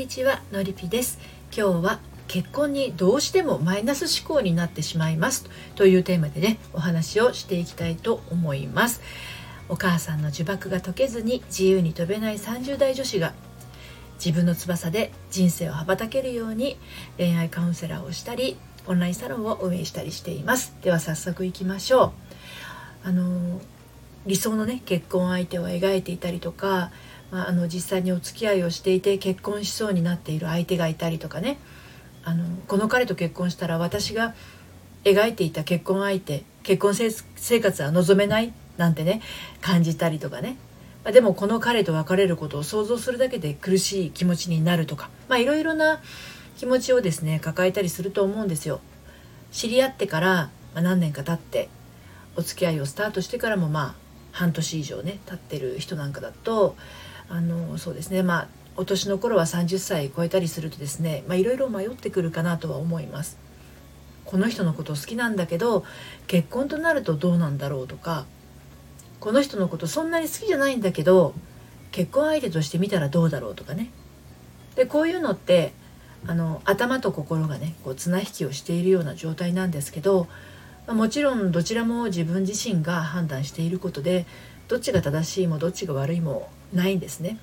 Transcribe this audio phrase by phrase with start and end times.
[0.00, 1.18] にちはのりぴです。
[1.54, 5.44] 今日は結婚にどうしてもマイナス思考になってしまいます。
[5.74, 9.02] というテーマでねお話をしていきたいと思います。
[9.68, 13.34] お母さんの呪縛が解けずに自由に飛べない30代女子が
[14.14, 16.78] 自分の翼で人生を羽ばたけるように
[17.18, 20.74] 恋愛カウンセラーをしたりオンラインサロンを運営したりしています。
[20.80, 22.14] では早速いきましょ
[23.04, 23.08] う。
[23.08, 23.60] あの
[24.24, 26.90] 理想のね結婚相手を描いていたりとか
[27.30, 31.58] まあ、あの実際にお付き合いをしていて結婚しそうになっている相手がいたりとかね。
[32.22, 34.34] あのこの彼と結婚したら私が
[35.04, 36.94] 描いていた結婚相手結婚
[37.36, 39.22] 生活は望めないなんてね
[39.62, 40.58] 感じたりとかね、
[41.02, 45.08] ま、でもこの彼と別れることを想像するだけで苦しい気持ちになるとか。
[45.28, 46.00] まあいろいろな
[46.58, 48.80] 気持ちをですね抱えたりすると思うんですよ。
[49.50, 51.68] 知り合ってから、何年か経って
[52.36, 53.94] お付き合いをスタートしてからもまあ
[54.32, 56.76] 半年以上ね経ってる人なんかだと
[57.30, 63.38] あのそうですねまあお年の頃は30歳超えたりするとですねいろいろ迷ってくるかなとは思います。
[64.24, 65.84] この人のこと好きなんだけど
[66.28, 68.26] 結婚となるとどうなんだろうとか
[69.18, 71.34] この人のことそんなに好きじゃないんだけど
[71.90, 73.90] 結婚相手として見たらどうだろうとかね
[74.76, 75.72] でこういうのって
[76.26, 80.28] あの頭と心がねこう綱引きをしているような状態なんですけど、
[80.86, 84.26] もちろんどちらも自分自身が判断していることで
[84.70, 87.38] どっちが正しいもどっちが悪いもないんですね。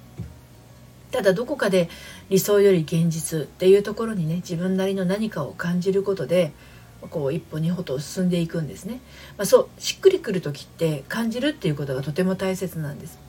[1.12, 1.90] ただどこかで
[2.30, 6.54] 理想より現実っていうところにね自分なりの何かを感じることで
[7.10, 9.02] こう一歩二歩と進んでいくんですね。
[9.38, 13.20] まあ、そうしっくりくる時って感じるっていうことがとても大切なんです。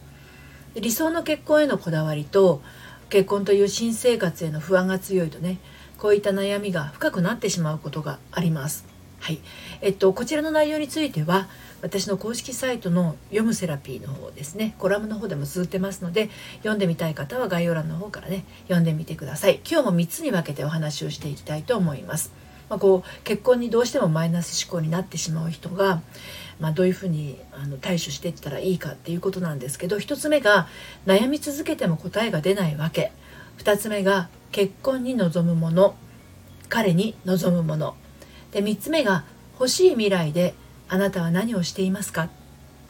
[0.75, 2.63] で理想の結婚へのこだわりと
[3.11, 5.59] 結婚という新生活への不安が強いとね
[5.99, 8.98] こういった悩みが深くなってしまうことがあります。
[9.21, 9.41] はい、
[9.81, 11.49] えっとこちらの内容については
[11.83, 14.75] 私の公式サイトの読むセラピーの方ですね。
[14.79, 19.61] コラムの方でも綴ってますので読んでみたい方は概要欄の方からね読んでみてください。
[19.69, 22.33] 今日も3つに分けてお話をしていきたいと思います。
[22.69, 26.03] まあ、こう結婚にどうしてもマイナス思考になってしまう人が、
[26.61, 30.69] まあ、どういうふうにあの対処していったらいいかっていうことなんですけど1つ目が
[31.07, 33.13] 悩み続けても答えが出ないわけ。
[33.59, 35.95] 2つ目が結婚に望むもの
[36.69, 37.97] 彼に望むもの。
[38.53, 40.55] で3つ目が欲しい未来で
[40.89, 42.29] あなたは何をしていますか？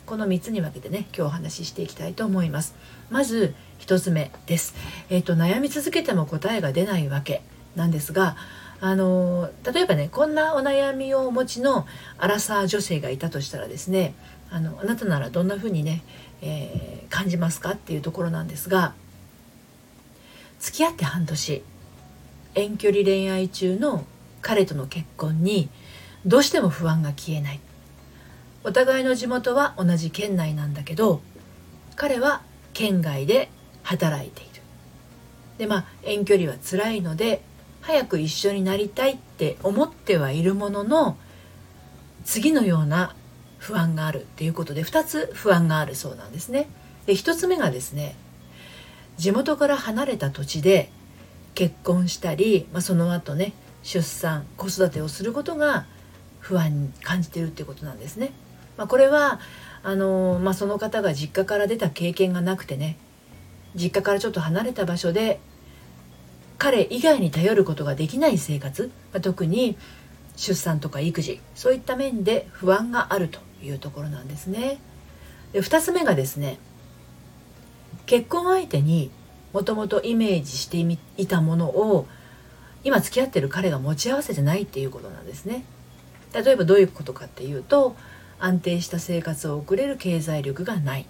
[0.07, 2.75] この3つに分けてね今日お話ししていきたいと思います。
[3.11, 4.75] まず1つ目です、
[5.09, 7.43] えーと、悩み続けても答えが出ないわけ
[7.77, 8.37] なんですが
[8.81, 11.87] あの例えばねこんなお悩みをお持ちの
[12.19, 14.15] アラサー女性がいたとしたらですね
[14.51, 16.03] あのあなたならどんな風にね、
[16.43, 17.73] えー、感じますか？
[17.73, 18.95] っていうところなんですが
[20.59, 21.63] 付き合って半年
[22.55, 24.05] 遠距離恋愛中の
[24.43, 25.69] 彼との結婚に
[26.27, 27.61] どうしても不安が消えない
[28.65, 31.21] お互いの地元は同じ県内なんだけど
[31.97, 33.51] 彼は県外で
[33.83, 34.63] 働いている
[35.59, 37.43] でまあ遠距離は辛いので
[37.81, 41.17] 早く一緒になりたいって思ってはいるものの
[42.25, 43.15] 次のような
[43.59, 46.69] 不安があるっていうことで2つ不安があるそうなんですね。
[47.07, 48.15] で1つ目がですね
[49.17, 50.91] 地元から離れた土地で
[51.55, 53.53] 結婚したり、まあ、その後ね
[53.83, 55.87] 出産子育てをすることが
[56.41, 58.33] 不安に感じているっていうことなんですね。
[58.77, 59.41] まあ、これは
[59.83, 62.97] あのまあ、その方が実家から出た経験がなくてね
[63.75, 65.41] 実家からちょっと離れた場所で
[66.59, 69.79] 彼以外に頼ることができない生活、まあ、特に
[70.37, 74.79] 出産とか育児そういった面で不安があるというところなんですね。
[75.53, 76.59] で2つ目がですね
[78.07, 79.11] 結婚相手に
[79.53, 80.79] もともとイメージして
[81.17, 82.07] いたものを
[82.85, 85.65] 今付き合ってる彼が持ち合わせてないっていうことなんですね。
[86.33, 87.97] 例えばどういうことかっていうと
[88.39, 91.07] 安定した生活を送れる経済力がない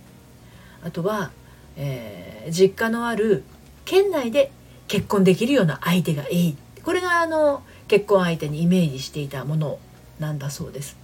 [0.82, 1.32] あとは、
[1.76, 3.42] えー、実家のある
[3.84, 4.52] 県内で
[4.86, 9.78] 結婚できるような相手がいいこれがあの結婚相手にイメージしていたもの
[10.20, 10.96] なんだそうです。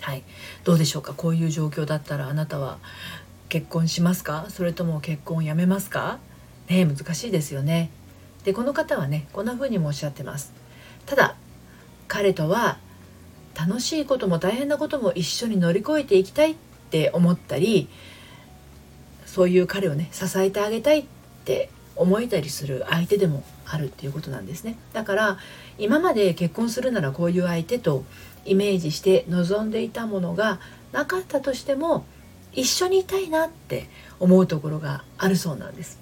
[0.00, 0.22] はい、
[0.64, 1.12] どうでしょうか？
[1.14, 2.78] こういう状況だったらあなたは
[3.48, 4.46] 結婚しますか？
[4.48, 6.18] それとも結婚をやめますか？
[6.68, 7.90] ね難しいですよね。
[8.44, 10.52] でこの方はねこんな風にもおっしゃってます。
[11.06, 11.36] ただ
[12.08, 12.78] 彼とは
[13.54, 16.54] 楽しいことも大変なことも一緒に乗り越えていきたいっ
[16.90, 17.88] て思ったり
[19.26, 21.04] そういう彼をね支えてあげたいっ
[21.44, 24.76] て思えたりする相手でもあるっていうことなんですね。
[24.92, 25.38] だから
[25.78, 28.04] 今まで結婚するならこういう相手と
[28.44, 30.58] イメージして望んでいたものが
[30.92, 32.04] なかったとしても
[32.52, 33.88] 一緒にいたいなって
[34.20, 35.98] 思うところがあるそうなんです。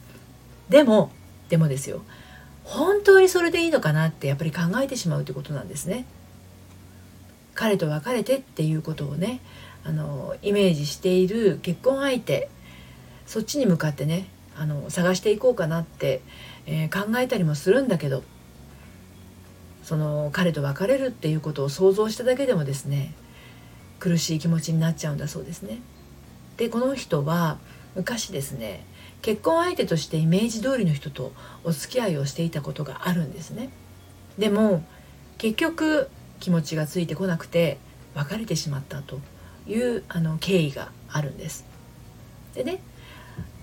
[0.68, 1.10] でも
[1.48, 2.02] でもですよ。
[2.64, 6.06] 本当にそれでいいのかなってやっぱり考えてしまうってことなんですね
[7.54, 9.40] 彼と別れてっていうことをね
[9.84, 12.48] あのイメージしている結婚相手
[13.26, 16.20] そっちに向かってねあの探していこうかなって、
[16.66, 18.22] えー、考えたりもするんだけど
[19.82, 23.14] その彼と別れるっていうことを想像しただけでもですね
[23.98, 25.78] 苦しい気持ちになっちゃうんだそうですね。
[26.56, 27.58] でこの人は
[27.94, 28.84] 昔ですね
[29.22, 31.32] 結婚相手としてイメージ通りの人と
[31.64, 33.70] お付き合いをしていたことがあるんですね。
[34.38, 34.82] でも
[35.38, 36.08] 結局
[36.38, 37.78] 気持ちがついてこなくて
[38.14, 39.20] 別れてしまったと
[39.66, 41.64] いうあの経緯があるんです。
[42.54, 42.82] でね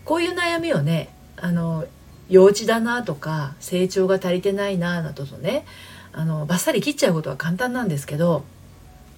[0.05, 1.85] こういう悩みをねあの
[2.29, 5.65] 幼稚だなとか成長が足りてないななどとね
[6.13, 8.43] あのバッサリ切っちゃうことは簡単なんですけど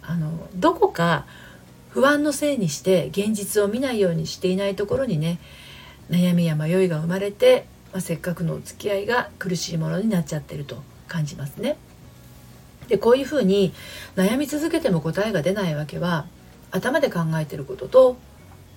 [0.01, 1.25] あのどこか
[1.89, 5.39] 不安のせいにして現実を見ないようにしていないところにね
[6.09, 11.77] 悩みや迷いが生まれて、まあ、せっかくのお付き合いが苦しいものになっちゃってると感じますね。
[12.87, 13.71] でこういうふうに
[14.15, 16.25] 悩み続けても答えが出ないわけは
[16.71, 18.17] 頭で考えてることと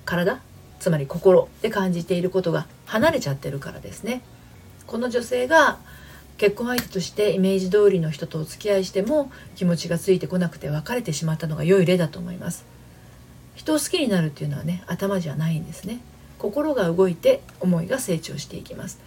[0.05, 0.41] 体
[0.81, 4.23] つまり心で感じていることが離れちゃってるからですね。
[4.87, 5.79] この女性が
[6.37, 12.67] 結婚相手としてイメージ通りの人とお付き合いしても気持ちがついてこなくて別れてしまったのが良い例だと思います。
[13.55, 16.01] 人を好きになるっていうのはね頭じゃないんですね。
[16.43, 18.99] 心が動いて思いが成長していきます。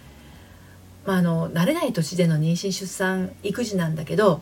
[1.04, 4.40] まあ、あの慣れない土地での妊娠出産育児なんだけど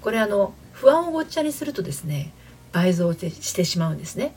[0.00, 2.32] これあの不安をごっちゃにするとですね
[2.72, 4.34] 倍増してしまうんですね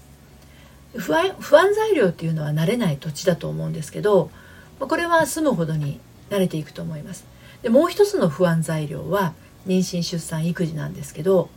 [0.95, 4.29] 不安不安材料っていうのは慣れない土地だと思うんですけど
[4.77, 5.99] これは住むほどに
[6.29, 7.25] 慣れていくと思います
[7.63, 9.33] でもう一つの不安材料は
[9.65, 11.49] 妊娠出産育児なんですけど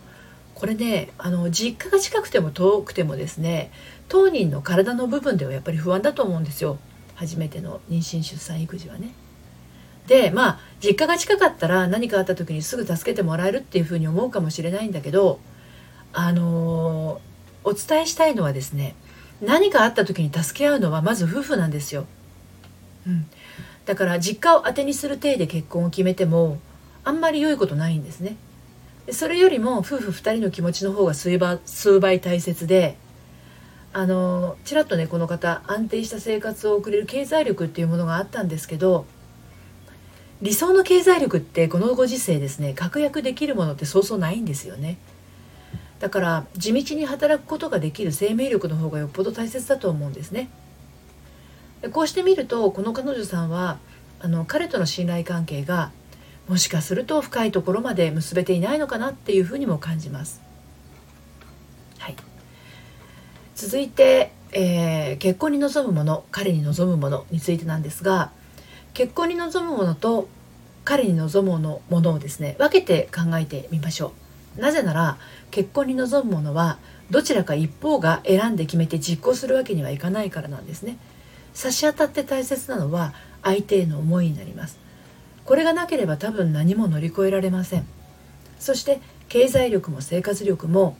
[0.58, 3.70] これねあの実家が近くても遠くてもですね
[4.08, 6.78] 当人の体の部分ではやっぱり不安だと思うんですよ
[7.14, 9.12] 初めての妊娠出産育児はね。
[10.08, 15.38] でまあ実家が近かったら何かあった時にすぐ助けてもらえるっていうふうに思うかもしれないんだけど
[16.12, 18.96] あのー、お伝えしたいのはですね
[19.40, 22.06] 何かあった時に助け合うのはまず夫婦なんですよ。
[23.06, 23.26] うん、
[23.84, 26.58] だから実家を当てにする体で結婚を決めても
[27.04, 28.36] あんまり良いことないんですね。
[29.12, 32.96] それよりも夫婦2人の気持ちの方が数倍数倍大切で
[33.92, 39.06] あのちらっとねこの方安定した生活を送れる経済力っていうものがあったんですけど
[40.42, 44.98] 理想の経済力ってこのご時世ですね確約できるものってそうそうないんですよね。
[45.98, 50.48] だから地道に働くことができる生命力の方がよっぽど大切だと思うんですね。
[51.92, 53.78] こうしてみるとこの彼女さんは
[54.20, 55.90] あの彼との信頼関係が
[56.48, 60.40] もしかすると深いところまで結べていないのかなっていうふうにも感じます、
[61.98, 62.16] はい、
[63.54, 68.30] 続いて、えー、結婚に望むもの彼に望むものについてなんですが
[68.94, 70.28] 結婚に望むものと
[70.84, 71.58] 彼に望む
[71.90, 74.12] ものをですね分けて考えてみましょ
[74.56, 74.60] う。
[74.60, 75.18] なぜなら
[75.50, 76.78] 結婚に望むものは
[77.10, 80.96] どちらか一方が選んで決めて実行するわけにはいかないからなんですね。
[81.52, 83.12] 差し当たって大切なのは
[83.42, 84.78] 相手への思いになります。
[85.48, 87.86] これがなければ多分何も乗り越えられません。
[88.60, 89.00] そして
[89.30, 90.94] 経済力も生活力も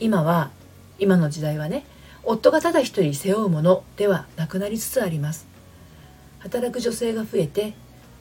[0.00, 0.50] 今は
[0.98, 1.84] 今の時代はね
[2.24, 5.46] 夫がただ一人背負うものではなくなりつつあります。
[6.40, 7.74] 働く女性が増えて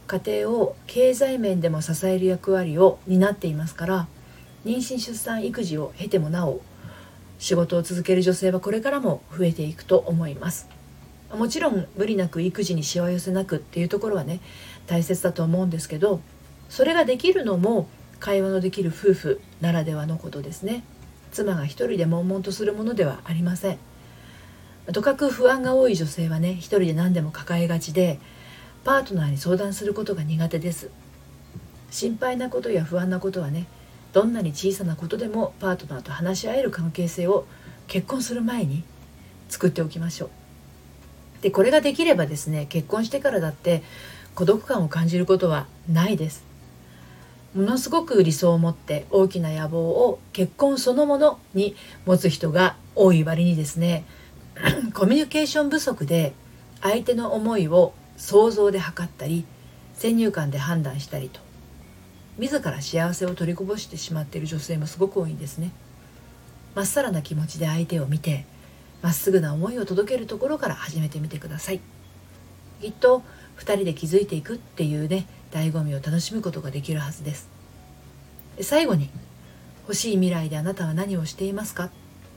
[0.05, 4.07] 家庭を経済面でも支える役割を担っていますから
[4.63, 6.61] 妊娠出産育児を経てもなお
[7.39, 10.69] 仕事を続ける女性はこれからも増えていくと思います。
[11.35, 14.41] もちろん無理なく育児にしわ寄せなくっていうところはね
[14.87, 16.21] 大切だと思うんですけど
[16.69, 17.87] それができるのも
[18.19, 20.83] 会話のできる夫婦ならではのことですね。
[21.31, 23.77] 妻が一人で悶々とするものではありません。
[24.93, 28.19] とかく不安が多い女性はね一人で何でも抱えがちで
[28.83, 30.89] パートナーに相談することが苦手です。
[31.89, 33.67] 心配なことや不安なことはね
[34.13, 37.45] どんなに小さなことでもパートナーと話し合える関係性を
[37.87, 38.83] 結婚する前に
[39.49, 40.29] 作っておきましょう。
[41.41, 43.83] でこれができればですね結婚してからだって
[44.35, 46.43] 孤独感を感じることはないです。
[47.55, 54.05] ものすごく理想を持って大きな野望を結婚そのものに持つ人が多い割にですね
[54.93, 56.33] コミュニケーション不足で
[56.81, 59.45] 相手の思いを想像で測ったり
[59.93, 61.41] 先入観で判断したりと
[62.37, 65.71] 自ら幸せを取りこぼしてしまっている女性もすごく多いんですね。
[66.73, 68.45] まっさらな気持ちで相手を見て
[69.01, 71.81] まっすぐな思いを届けるところから始めてみてください。
[72.81, 73.23] きっと
[73.61, 77.47] 2人で気づいていくっていうね醍醐味を楽しむことができるはずです。
[78.59, 79.09] 最後に
[79.83, 81.85] 欲しい未来であなたは何をしていますか？
[81.85, 81.89] っ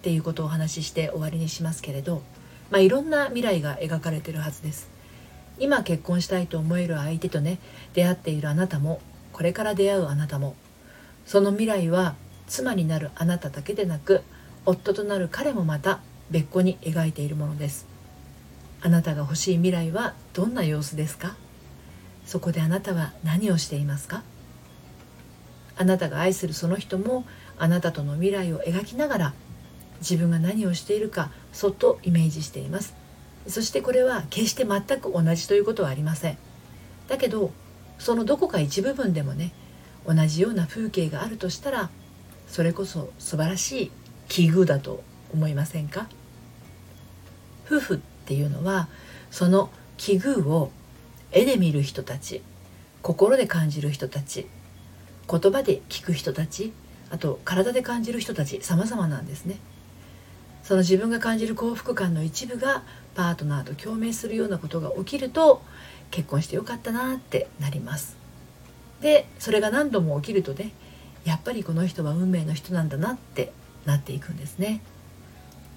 [0.02, 2.22] ていうことをお話しして終わりにしますけれど、
[2.70, 4.90] まあ、いろんな未来が描かれてるはずです。
[5.58, 7.58] 今結婚したいと思える相手とね
[7.94, 9.00] 出会っているあなたも
[9.32, 10.56] これから出会うあなたも
[11.24, 12.16] その未来は
[12.46, 14.22] 妻になるあなただけでなく
[14.66, 16.00] 夫となる彼もまた
[16.30, 17.93] 別個に描いているものです。
[18.84, 21.36] あなたが欲しい未来はどんな様子ですか？
[22.26, 24.22] そこであなたは何をしていますか？
[25.78, 27.24] あなたが愛するその人も
[27.58, 29.34] あなたとの未来を描きながら
[30.00, 32.94] 自分が何をしているかそっとイメージしています。
[33.48, 36.36] そしてこれは決して全く同じということはありません。
[37.08, 37.52] だけど
[37.98, 39.52] そのどこか一部分でもね
[40.06, 41.88] 同じような風景があるとしたら
[42.48, 43.90] それこそ素晴らしい
[44.28, 46.06] 奇遇だと思いませんか？
[47.64, 48.88] 夫婦っていうのは
[49.30, 50.70] その奇遇を
[51.30, 52.42] 絵で見る人たち
[53.02, 54.46] 心で感じる人たち
[55.30, 56.72] 言葉で聞く人たち
[57.10, 59.58] あと体で感じる人たち様々なんですね。
[60.62, 62.82] その自分が感じる幸福感の一部が
[63.14, 65.62] パートナーと共鳴するようなことが起きると
[66.10, 68.16] 結婚してよかったなってなります。
[69.02, 70.72] でそれが何度も起きるとね
[71.26, 73.52] やっぱりこの人は運命の人なんだなって
[73.84, 74.80] なっていくんですね。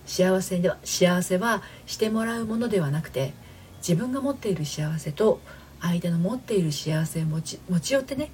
[0.07, 3.33] 幸せでは幸せはしてもらうものではなくて
[3.79, 5.39] 自分が持っている幸せと
[5.79, 8.31] 相手の持っている幸せを持ち持ち寄ってね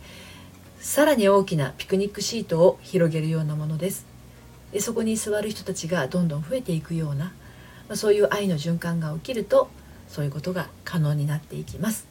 [0.80, 4.06] さらに大きなピクニックシートを広げるようなものです。
[4.72, 7.32] でそこに座る人たちがどんどん増えていくような、ま
[7.94, 9.70] あ、そういう愛の循環が起きると
[10.08, 12.08] そういうことが可能になっていきます。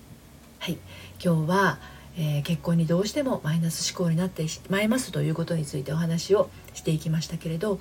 [0.58, 0.78] はい。
[1.22, 1.78] 今日は、
[2.16, 7.80] えー、結婚にどうしてもマイナス思考になってしまいますということについてお話をしていきましたけれど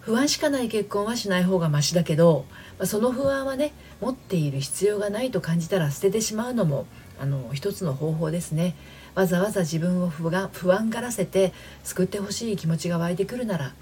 [0.00, 2.46] 不安しかない結婚はしない方がマシだけど、
[2.78, 6.86] まあ、その不安はね持っている必要がないと感じたら捨ててしまうのも
[7.20, 8.74] あの一つの方法ですね。
[9.14, 11.52] わざわざ自分を不安不安がらせて
[11.82, 13.74] 救ってほしい気持ちが湧いてくるなら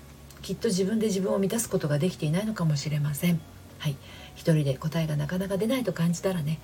[0.42, 3.40] きっと自分で自分を満たすことができていないのかもしれません。
[3.78, 3.96] はい。
[4.34, 6.58] 一人で答えがなかなか出ないと感じたらね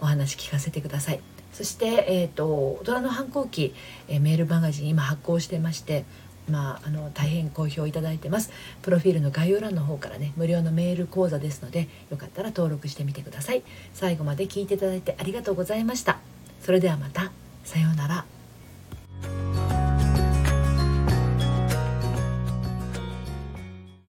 [0.00, 1.20] お話聞かせてください。
[1.52, 3.74] そして、えーと、大人の反抗期、
[4.08, 6.04] え、メールマガジン今発行してまして
[6.48, 8.50] まあ、あの大変好評いただいてます。
[8.82, 13.62] プロフィールの概要欄の方からね無料のメール講座ですのでよかったら登録してみてください。
[13.94, 16.18] 最後まで聞いていただいてありがとうございました。
[16.60, 17.32] それではまた。
[17.64, 18.35] さようなら。